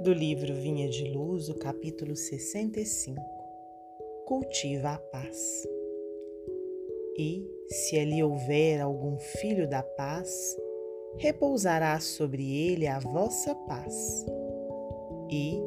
do 0.00 0.14
livro 0.14 0.54
Vinha 0.54 0.88
de 0.88 1.04
Luz, 1.10 1.50
o 1.50 1.54
capítulo 1.54 2.16
65 2.16 3.20
Cultiva 4.24 4.92
a 4.92 4.98
paz. 4.98 5.68
E, 7.18 7.46
se 7.68 7.98
ali 7.98 8.22
houver 8.22 8.80
algum 8.80 9.18
filho 9.18 9.68
da 9.68 9.82
paz, 9.82 10.56
repousará 11.18 12.00
sobre 12.00 12.50
ele 12.50 12.86
a 12.86 12.98
vossa 12.98 13.54
paz. 13.54 14.24
E, 15.30 15.60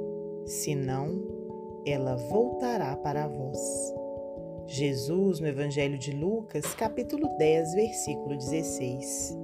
se 0.48 0.74
não, 0.74 1.84
ela 1.86 2.16
voltará 2.16 2.96
para 2.96 3.28
vós. 3.28 3.60
Jesus, 4.66 5.40
no 5.40 5.48
Evangelho 5.48 6.00
de 6.00 6.12
Lucas, 6.12 6.74
capítulo 6.74 7.28
10, 7.38 7.76
versículo 7.76 8.36
16. 8.36 9.38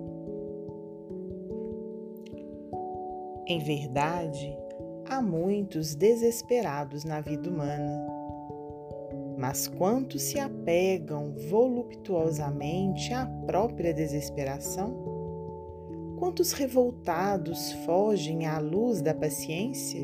Em 3.45 3.59
verdade, 3.59 4.57
há 5.09 5.21
muitos 5.21 5.95
desesperados 5.95 7.03
na 7.03 7.19
vida 7.19 7.49
humana. 7.49 8.07
Mas 9.37 9.67
quantos 9.67 10.21
se 10.21 10.39
apegam 10.39 11.33
voluptuosamente 11.49 13.11
à 13.13 13.25
própria 13.25 13.93
desesperação? 13.93 14.93
Quantos 16.19 16.51
revoltados 16.51 17.71
fogem 17.85 18.45
à 18.45 18.59
luz 18.59 19.01
da 19.01 19.13
paciência? 19.15 20.01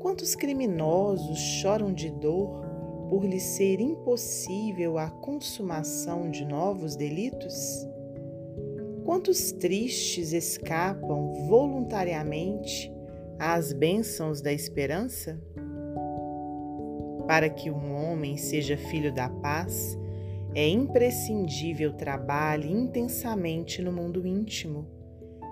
Quantos 0.00 0.34
criminosos 0.34 1.38
choram 1.38 1.92
de 1.92 2.10
dor 2.10 2.60
por 3.08 3.24
lhe 3.24 3.40
ser 3.40 3.80
impossível 3.80 4.98
a 4.98 5.08
consumação 5.08 6.30
de 6.30 6.44
novos 6.44 6.96
delitos? 6.96 7.88
Quantos 9.04 9.52
tristes 9.52 10.32
escapam 10.32 11.32
voluntariamente 11.48 12.92
às 13.40 13.72
bênçãos 13.72 14.42
da 14.42 14.52
esperança? 14.52 15.40
Para 17.26 17.48
que 17.48 17.70
um 17.70 17.94
homem 17.94 18.36
seja 18.36 18.76
filho 18.76 19.10
da 19.10 19.30
paz, 19.30 19.98
é 20.54 20.68
imprescindível 20.68 21.94
trabalhe 21.94 22.70
intensamente 22.70 23.80
no 23.80 23.90
mundo 23.90 24.26
íntimo, 24.26 24.86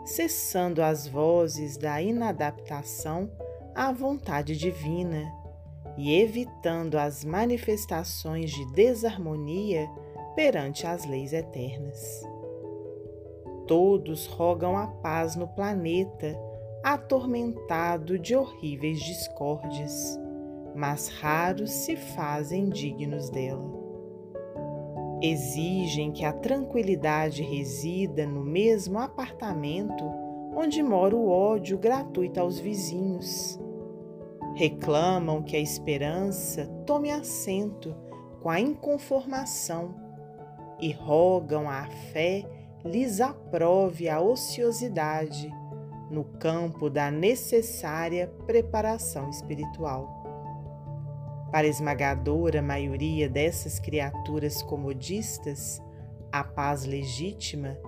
cessando 0.05 0.83
as 0.83 1.09
vozes 1.09 1.79
da 1.79 2.03
inadaptação 2.03 3.31
à 3.75 3.91
vontade 3.91 4.55
divina 4.55 5.33
e 5.97 6.15
evitando 6.21 6.99
as 6.99 7.25
manifestações 7.25 8.51
de 8.51 8.71
desarmonia 8.73 9.89
perante 10.37 10.87
as 10.87 11.07
leis 11.07 11.33
eternas. 11.33 12.23
Todos 13.67 14.27
rogam 14.27 14.77
a 14.77 14.87
paz 14.87 15.37
no 15.37 15.49
planeta, 15.49 16.39
atormentado 16.83 18.19
de 18.19 18.35
horríveis 18.37 19.01
discórdias, 19.01 20.19
mas 20.75 21.09
raros 21.09 21.71
se 21.71 21.97
fazem 21.97 22.69
dignos 22.69 23.31
dela. 23.31 23.77
Exigem 25.21 26.13
que 26.13 26.25
a 26.25 26.33
tranquilidade 26.33 27.43
resida 27.43 28.25
no 28.27 28.45
mesmo 28.45 28.99
apartamento 28.99 30.05
onde 30.55 30.83
mora 30.83 31.15
o 31.15 31.29
ódio 31.29 31.77
gratuito 31.77 32.41
aos 32.41 32.59
vizinhos. 32.59 33.59
Reclamam 34.55 35.43
que 35.43 35.57
a 35.57 35.61
esperança 35.61 36.67
tome 36.87 37.11
assento 37.11 37.95
com 38.41 38.49
a 38.49 38.61
inconformação 38.61 39.95
e 40.81 40.93
rogam 40.93 41.69
à 41.69 41.85
fé 42.13 42.45
lhes 42.85 43.21
aprove 43.21 44.09
a 44.09 44.21
ociosidade 44.21 45.53
no 46.11 46.25
campo 46.25 46.89
da 46.89 47.11
necessária 47.11 48.27
preparação 48.47 49.29
espiritual. 49.31 50.19
Para 51.51 51.67
a 51.67 51.71
esmagadora 51.71 52.61
maioria 52.61 53.29
dessas 53.29 53.79
criaturas 53.79 54.63
comodistas, 54.63 55.83
a 56.31 56.45
paz 56.45 56.85
legítima 56.85 57.79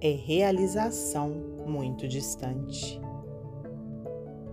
é 0.00 0.10
realização 0.10 1.30
muito 1.66 2.08
distante. 2.08 3.00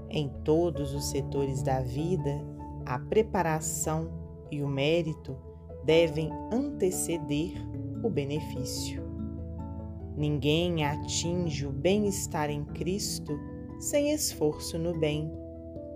Em 0.09 0.29
todos 0.43 0.93
os 0.93 1.09
setores 1.09 1.63
da 1.63 1.79
vida, 1.81 2.41
a 2.85 2.99
preparação 2.99 4.11
e 4.51 4.61
o 4.61 4.67
mérito 4.67 5.35
devem 5.83 6.29
anteceder 6.51 7.53
o 8.03 8.09
benefício. 8.09 9.12
Ninguém 10.15 10.85
atinge 10.85 11.65
o 11.65 11.71
bem-estar 11.71 12.49
em 12.51 12.63
Cristo 12.65 13.33
sem 13.79 14.13
esforço 14.13 14.77
no 14.77 14.97
bem, 14.99 15.31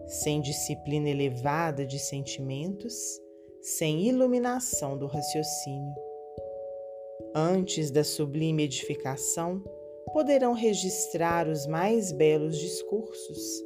sem 0.08 0.42
disciplina 0.42 1.08
elevada 1.08 1.86
de 1.86 2.00
sentimentos, 2.00 3.22
sem 3.62 4.08
iluminação 4.08 4.98
do 4.98 5.06
raciocínio. 5.06 5.94
Antes 7.36 7.92
da 7.92 8.04
sublime 8.04 8.64
edificação, 8.64 9.64
poderão 10.12 10.54
registrar 10.54 11.48
os 11.48 11.68
mais 11.68 12.12
belos 12.12 12.58
discursos, 12.58 13.64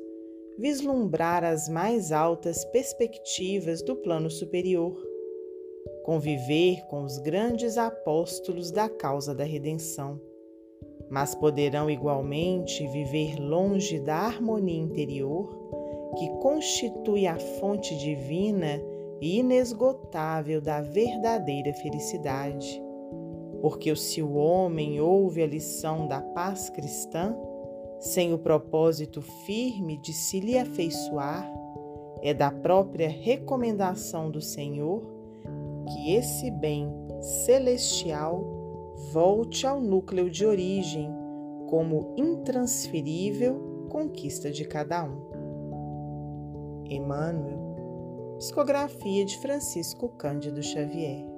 vislumbrar 0.60 1.46
as 1.46 1.70
mais 1.70 2.12
altas 2.12 2.66
perspectivas 2.66 3.82
do 3.82 3.96
plano 3.96 4.30
superior, 4.30 5.02
conviver 6.04 6.86
com 6.88 7.04
os 7.04 7.18
grandes 7.20 7.78
apóstolos 7.78 8.70
da 8.70 8.90
causa 8.90 9.34
da 9.34 9.46
redenção 9.46 10.20
mas 11.12 11.36
poderão 11.36 11.90
igualmente 11.90 12.88
viver 12.88 13.36
longe 13.38 14.00
da 14.00 14.16
harmonia 14.16 14.80
interior 14.80 15.60
que 16.18 16.30
constitui 16.40 17.28
a 17.28 17.38
fonte 17.38 17.98
divina 17.98 18.82
e 19.20 19.40
inesgotável 19.40 20.62
da 20.62 20.82
verdadeira 20.82 21.74
felicidade. 21.74 22.82
Porque 23.62 23.94
se 23.94 24.22
o 24.22 24.36
homem 24.36 25.02
ouve 25.02 25.44
a 25.44 25.48
lição 25.48 26.08
da 26.08 26.22
paz 26.22 26.70
cristã, 26.70 27.36
sem 28.00 28.34
o 28.34 28.40
propósito 28.40 29.22
firme 29.22 29.98
de 29.98 30.14
se 30.14 30.40
lhe 30.40 30.58
afeiçoar, 30.58 31.46
é 32.22 32.34
da 32.34 32.52
própria 32.52 33.10
recomendação 33.10 34.32
do 34.32 34.40
Senhor 34.40 35.04
que 35.88 36.14
esse 36.14 36.50
bem 36.52 36.90
celestial 37.46 38.61
volte 39.10 39.66
ao 39.66 39.82
núcleo 39.82 40.30
de 40.30 40.46
origem 40.46 41.12
como 41.68 42.14
intransferível 42.18 43.88
conquista 43.90 44.52
de 44.52 44.64
cada 44.66 45.04
um. 45.04 46.86
Emmanuel, 46.86 48.36
psicografia 48.38 49.26
de 49.26 49.38
Francisco 49.40 50.10
Cândido 50.10 50.62
Xavier. 50.62 51.31